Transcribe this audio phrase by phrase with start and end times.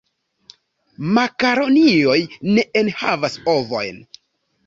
[1.17, 2.17] Makaronioj
[2.55, 4.01] ne enhavas ovojn.